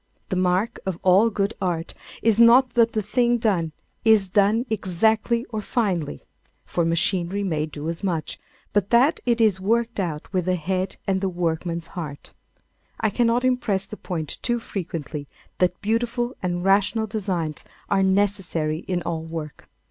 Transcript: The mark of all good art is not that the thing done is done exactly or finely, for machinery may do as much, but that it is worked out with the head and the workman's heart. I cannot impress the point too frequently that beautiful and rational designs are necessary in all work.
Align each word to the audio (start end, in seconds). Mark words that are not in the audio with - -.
The 0.29 0.35
mark 0.35 0.79
of 0.83 0.97
all 1.03 1.29
good 1.29 1.53
art 1.61 1.93
is 2.23 2.39
not 2.39 2.71
that 2.71 2.93
the 2.93 3.03
thing 3.03 3.37
done 3.37 3.71
is 4.03 4.31
done 4.31 4.65
exactly 4.67 5.45
or 5.51 5.61
finely, 5.61 6.23
for 6.65 6.83
machinery 6.83 7.43
may 7.43 7.67
do 7.67 7.87
as 7.87 8.03
much, 8.03 8.39
but 8.73 8.89
that 8.89 9.19
it 9.27 9.39
is 9.39 9.59
worked 9.59 9.99
out 9.99 10.33
with 10.33 10.45
the 10.45 10.55
head 10.55 10.95
and 11.05 11.21
the 11.21 11.29
workman's 11.29 11.89
heart. 11.93 12.33
I 12.99 13.11
cannot 13.11 13.45
impress 13.45 13.85
the 13.85 13.95
point 13.95 14.39
too 14.41 14.59
frequently 14.59 15.27
that 15.59 15.79
beautiful 15.81 16.35
and 16.41 16.63
rational 16.65 17.05
designs 17.05 17.63
are 17.87 18.01
necessary 18.01 18.79
in 18.87 19.03
all 19.03 19.21
work. 19.21 19.69